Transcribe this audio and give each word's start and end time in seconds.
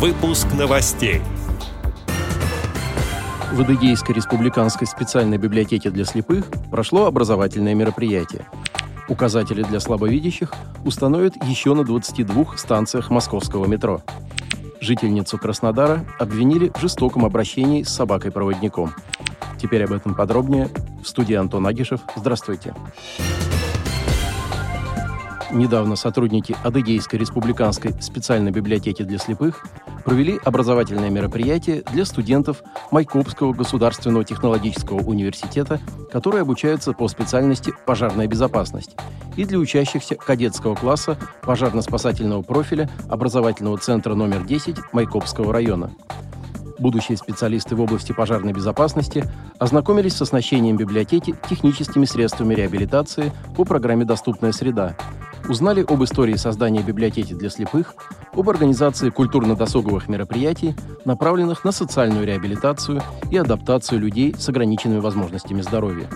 Выпуск 0.00 0.46
новостей. 0.58 1.20
В 3.52 3.60
Адыгейской 3.60 4.14
республиканской 4.14 4.86
специальной 4.86 5.36
библиотеке 5.36 5.90
для 5.90 6.06
слепых 6.06 6.46
прошло 6.70 7.04
образовательное 7.04 7.74
мероприятие. 7.74 8.46
Указатели 9.10 9.62
для 9.62 9.78
слабовидящих 9.78 10.54
установят 10.86 11.34
еще 11.44 11.74
на 11.74 11.84
22 11.84 12.56
станциях 12.56 13.10
московского 13.10 13.66
метро. 13.66 14.00
Жительницу 14.80 15.36
Краснодара 15.36 16.06
обвинили 16.18 16.72
в 16.74 16.80
жестоком 16.80 17.26
обращении 17.26 17.82
с 17.82 17.90
собакой-проводником. 17.90 18.94
Теперь 19.60 19.84
об 19.84 19.92
этом 19.92 20.14
подробнее. 20.14 20.70
В 21.04 21.08
студии 21.08 21.34
Антон 21.34 21.66
Агишев. 21.66 22.00
Здравствуйте. 22.16 22.72
Недавно 25.52 25.96
сотрудники 25.96 26.54
Адыгейской 26.62 27.18
республиканской 27.18 27.92
специальной 28.00 28.52
библиотеки 28.52 29.02
для 29.02 29.18
слепых 29.18 29.66
провели 30.04 30.38
образовательное 30.44 31.10
мероприятие 31.10 31.82
для 31.92 32.04
студентов 32.04 32.62
Майкопского 32.92 33.52
государственного 33.52 34.24
технологического 34.24 35.00
университета, 35.00 35.80
которые 36.12 36.42
обучаются 36.42 36.92
по 36.92 37.08
специальности 37.08 37.72
«Пожарная 37.84 38.28
безопасность», 38.28 38.96
и 39.36 39.44
для 39.44 39.58
учащихся 39.58 40.14
кадетского 40.14 40.76
класса 40.76 41.18
пожарно-спасательного 41.42 42.42
профиля 42.42 42.88
образовательного 43.08 43.78
центра 43.78 44.14
номер 44.14 44.44
10 44.44 44.76
Майкопского 44.92 45.52
района. 45.52 45.90
Будущие 46.78 47.18
специалисты 47.18 47.74
в 47.74 47.80
области 47.80 48.12
пожарной 48.12 48.52
безопасности 48.52 49.24
ознакомились 49.58 50.14
с 50.14 50.22
оснащением 50.22 50.76
библиотеки 50.76 51.34
техническими 51.48 52.04
средствами 52.04 52.54
реабилитации 52.54 53.32
по 53.56 53.64
программе 53.64 54.04
«Доступная 54.04 54.52
среда», 54.52 54.96
узнали 55.50 55.84
об 55.86 56.02
истории 56.04 56.36
создания 56.36 56.80
библиотеки 56.80 57.34
для 57.34 57.50
слепых, 57.50 57.94
об 58.32 58.48
организации 58.48 59.10
культурно-досуговых 59.10 60.08
мероприятий, 60.08 60.76
направленных 61.04 61.64
на 61.64 61.72
социальную 61.72 62.24
реабилитацию 62.24 63.02
и 63.32 63.36
адаптацию 63.36 63.98
людей 63.98 64.34
с 64.38 64.48
ограниченными 64.48 65.00
возможностями 65.00 65.60
здоровья. 65.60 66.08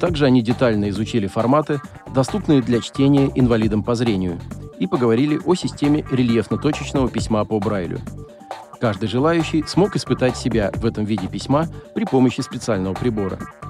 Также 0.00 0.24
они 0.24 0.40
детально 0.40 0.88
изучили 0.88 1.26
форматы, 1.26 1.82
доступные 2.14 2.62
для 2.62 2.80
чтения 2.80 3.30
инвалидам 3.34 3.82
по 3.82 3.94
зрению, 3.94 4.40
и 4.78 4.86
поговорили 4.86 5.38
о 5.44 5.54
системе 5.54 6.04
рельефно-точечного 6.10 7.10
письма 7.10 7.44
по 7.44 7.60
Брайлю. 7.60 8.00
Каждый 8.80 9.08
желающий 9.08 9.64
смог 9.66 9.96
испытать 9.96 10.36
себя 10.36 10.70
в 10.74 10.86
этом 10.86 11.04
виде 11.04 11.28
письма 11.28 11.66
при 11.94 12.04
помощи 12.04 12.40
специального 12.40 12.94
прибора– 12.94 13.38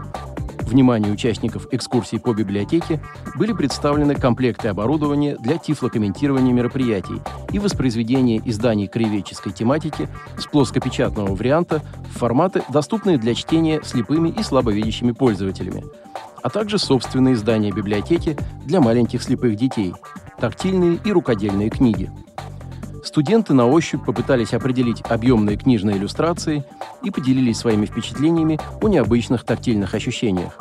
Вниманию 0.66 1.12
участников 1.12 1.68
экскурсий 1.70 2.18
по 2.18 2.34
библиотеке 2.34 3.00
были 3.36 3.52
представлены 3.52 4.16
комплекты 4.16 4.66
оборудования 4.66 5.36
для 5.36 5.58
тифлокомментирования 5.58 6.52
мероприятий 6.52 7.22
и 7.52 7.60
воспроизведения 7.60 8.42
изданий 8.44 8.88
краеведческой 8.88 9.52
тематики 9.52 10.08
с 10.36 10.44
плоскопечатного 10.46 11.36
варианта 11.36 11.82
в 12.12 12.18
форматы, 12.18 12.64
доступные 12.68 13.16
для 13.16 13.36
чтения 13.36 13.80
слепыми 13.84 14.28
и 14.28 14.42
слабовидящими 14.42 15.12
пользователями, 15.12 15.84
а 16.42 16.50
также 16.50 16.78
собственные 16.78 17.34
издания 17.34 17.70
библиотеки 17.70 18.36
для 18.64 18.80
маленьких 18.80 19.22
слепых 19.22 19.54
детей, 19.54 19.94
тактильные 20.40 20.98
и 21.04 21.12
рукодельные 21.12 21.70
книги– 21.70 22.10
Студенты 23.06 23.54
на 23.54 23.66
ощупь 23.66 24.04
попытались 24.04 24.52
определить 24.52 25.00
объемные 25.08 25.56
книжные 25.56 25.96
иллюстрации 25.96 26.64
и 27.04 27.12
поделились 27.12 27.56
своими 27.56 27.86
впечатлениями 27.86 28.58
о 28.82 28.88
необычных 28.88 29.44
тактильных 29.44 29.94
ощущениях. 29.94 30.58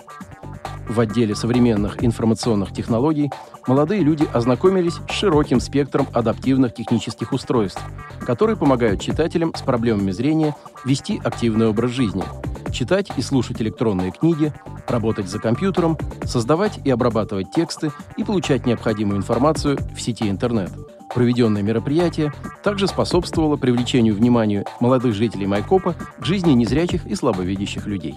В 0.88 1.00
отделе 1.00 1.34
современных 1.34 2.04
информационных 2.04 2.72
технологий 2.72 3.32
молодые 3.66 4.04
люди 4.04 4.28
ознакомились 4.32 5.00
с 5.10 5.12
широким 5.12 5.60
спектром 5.60 6.08
адаптивных 6.14 6.76
технических 6.76 7.34
устройств, 7.34 7.82
которые 8.22 8.56
помогают 8.56 9.02
читателям 9.02 9.52
с 9.56 9.64
проблемами 9.64 10.12
зрения 10.12 10.56
вести 10.86 11.20
активный 11.24 11.68
образ 11.68 11.92
жизни, 11.92 12.24
читать 12.72 13.08
и 13.18 13.24
слушать 13.24 13.59
электронные 13.59 14.12
книги, 14.12 14.54
работать 14.88 15.30
за 15.30 15.40
компьютером, 15.40 15.98
создавать 16.25 16.80
и 16.86 16.92
обрабатывать 16.92 17.52
тексты 17.52 17.92
и 18.18 18.24
получать 18.24 18.68
необходимую 18.68 19.18
информацию 19.18 19.80
в 19.96 20.00
сети 20.00 20.30
интернет– 20.30 20.69
Проведенное 21.16 21.62
мероприятие 21.62 22.34
также 22.62 22.88
способствовало 22.88 23.56
привлечению 23.56 24.16
внимания 24.16 24.66
молодых 24.81 25.16
жителей 25.16 25.48
Майкопа 25.48 25.96
к 26.20 26.26
жизни 26.26 26.52
незрячих 26.52 27.06
и 27.06 27.16
слабовидящих 27.16 27.88
людей. 27.88 28.16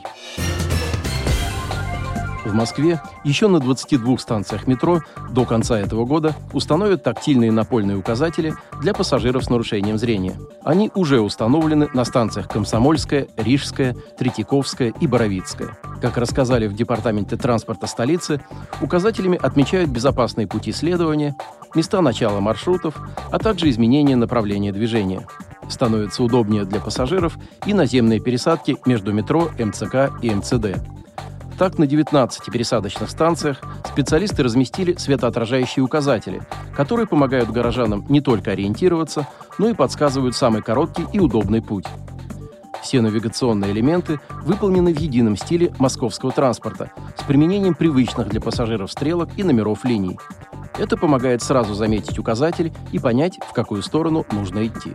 В 2.48 2.54
Москве 2.54 3.02
еще 3.24 3.46
на 3.46 3.60
22 3.60 4.16
станциях 4.16 4.66
метро 4.66 5.02
до 5.30 5.44
конца 5.44 5.78
этого 5.78 6.06
года 6.06 6.34
установят 6.54 7.02
тактильные 7.02 7.52
напольные 7.52 7.98
указатели 7.98 8.54
для 8.80 8.94
пассажиров 8.94 9.44
с 9.44 9.50
нарушением 9.50 9.98
зрения. 9.98 10.34
Они 10.64 10.90
уже 10.94 11.20
установлены 11.20 11.90
на 11.92 12.06
станциях 12.06 12.48
Комсомольская, 12.48 13.28
Рижская, 13.36 13.94
Третьяковская 14.18 14.94
и 14.98 15.06
Боровицкая. 15.06 15.76
Как 16.00 16.16
рассказали 16.16 16.68
в 16.68 16.72
Департаменте 16.72 17.36
транспорта 17.36 17.86
столицы, 17.86 18.40
указателями 18.80 19.38
отмечают 19.40 19.90
безопасные 19.90 20.46
пути 20.46 20.72
следования, 20.72 21.36
места 21.74 22.00
начала 22.00 22.40
маршрутов, 22.40 22.94
а 23.30 23.38
также 23.38 23.68
изменение 23.68 24.16
направления 24.16 24.72
движения. 24.72 25.26
Становится 25.68 26.22
удобнее 26.22 26.64
для 26.64 26.80
пассажиров 26.80 27.36
и 27.66 27.74
наземные 27.74 28.20
пересадки 28.20 28.78
между 28.86 29.12
метро, 29.12 29.50
МЦК 29.58 30.10
и 30.22 30.30
МЦД. 30.30 30.97
Так, 31.58 31.76
на 31.76 31.88
19 31.88 32.52
пересадочных 32.52 33.10
станциях 33.10 33.60
специалисты 33.84 34.44
разместили 34.44 34.94
светоотражающие 34.94 35.84
указатели, 35.84 36.40
которые 36.72 37.08
помогают 37.08 37.50
горожанам 37.50 38.06
не 38.08 38.20
только 38.20 38.52
ориентироваться, 38.52 39.26
но 39.58 39.68
и 39.68 39.74
подсказывают 39.74 40.36
самый 40.36 40.62
короткий 40.62 41.04
и 41.12 41.18
удобный 41.18 41.60
путь. 41.60 41.86
Все 42.80 43.00
навигационные 43.00 43.72
элементы 43.72 44.20
выполнены 44.44 44.94
в 44.94 44.98
едином 45.00 45.36
стиле 45.36 45.74
московского 45.80 46.30
транспорта 46.30 46.92
с 47.16 47.24
применением 47.24 47.74
привычных 47.74 48.28
для 48.28 48.40
пассажиров 48.40 48.92
стрелок 48.92 49.30
и 49.36 49.42
номеров 49.42 49.84
линий. 49.84 50.16
Это 50.78 50.96
помогает 50.96 51.42
сразу 51.42 51.74
заметить 51.74 52.20
указатель 52.20 52.72
и 52.92 53.00
понять, 53.00 53.40
в 53.50 53.52
какую 53.52 53.82
сторону 53.82 54.24
нужно 54.30 54.64
идти. 54.64 54.92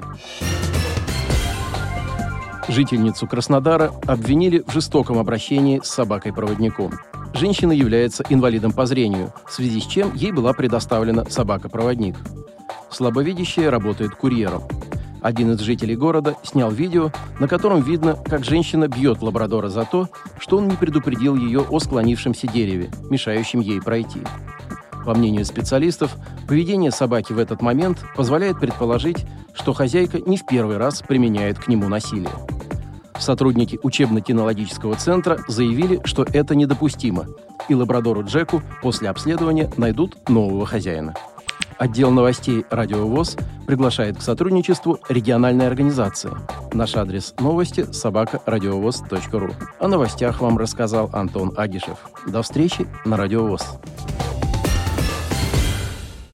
Жительницу 2.67 3.27
Краснодара 3.27 3.91
обвинили 4.07 4.63
в 4.65 4.71
жестоком 4.71 5.19
обращении 5.19 5.81
с 5.83 5.89
собакой-проводником. 5.89 6.93
Женщина 7.33 7.71
является 7.71 8.23
инвалидом 8.29 8.71
по 8.71 8.85
зрению, 8.85 9.33
в 9.47 9.51
связи 9.51 9.81
с 9.81 9.85
чем 9.85 10.13
ей 10.15 10.31
была 10.31 10.53
предоставлена 10.53 11.25
собака-проводник. 11.25 12.15
Слабовидящая 12.89 13.69
работает 13.69 14.15
курьером. 14.15 14.63
Один 15.21 15.51
из 15.51 15.59
жителей 15.59 15.95
города 15.95 16.35
снял 16.43 16.69
видео, 16.69 17.11
на 17.39 17.47
котором 17.47 17.81
видно, 17.81 18.15
как 18.25 18.43
женщина 18.43 18.87
бьет 18.87 19.21
лабрадора 19.21 19.69
за 19.69 19.85
то, 19.85 20.09
что 20.37 20.57
он 20.57 20.67
не 20.67 20.75
предупредил 20.75 21.35
ее 21.35 21.61
о 21.61 21.79
склонившемся 21.79 22.47
дереве, 22.47 22.89
мешающем 23.09 23.61
ей 23.61 23.81
пройти. 23.81 24.21
По 25.05 25.13
мнению 25.13 25.45
специалистов, 25.45 26.15
поведение 26.47 26.91
собаки 26.91 27.33
в 27.33 27.39
этот 27.39 27.61
момент 27.61 28.05
позволяет 28.15 28.59
предположить, 28.59 29.25
что 29.53 29.73
хозяйка 29.73 30.19
не 30.19 30.37
в 30.37 30.45
первый 30.45 30.77
раз 30.77 31.01
применяет 31.01 31.59
к 31.59 31.67
нему 31.67 31.89
насилие. 31.89 32.31
Сотрудники 33.19 33.79
учебно-кинологического 33.81 34.95
центра 34.95 35.39
заявили, 35.47 36.01
что 36.03 36.23
это 36.23 36.55
недопустимо, 36.55 37.27
и 37.69 37.75
лабрадору 37.75 38.23
Джеку 38.23 38.61
после 38.81 39.09
обследования 39.09 39.69
найдут 39.77 40.29
нового 40.29 40.65
хозяина. 40.65 41.13
Отдел 41.77 42.11
новостей 42.11 42.65
«Радиовоз» 42.69 43.35
приглашает 43.65 44.17
к 44.17 44.21
сотрудничеству 44.21 44.99
региональной 45.09 45.67
организации. 45.67 46.31
Наш 46.71 46.95
адрес 46.95 47.33
новости– 47.39 47.85
собакарадиовоз.ру. 47.91 49.51
О 49.79 49.87
новостях 49.87 50.41
вам 50.41 50.57
рассказал 50.57 51.09
Антон 51.13 51.53
Агишев. 51.57 51.97
До 52.27 52.41
встречи 52.41 52.87
на 53.05 53.17
«Радиовоз». 53.17 53.79